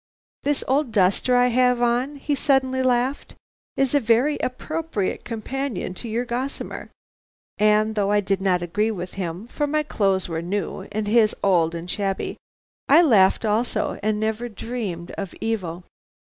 [0.41, 3.35] "'This old duster I have on,' he suddenly laughed,
[3.77, 6.89] 'is a very appropriate companion to your gossamer,'
[7.59, 11.35] and though I did not agree with him, for my clothes were new, and his
[11.43, 12.37] old and shabby,
[12.89, 15.83] I laughed also and never dreamed of evil.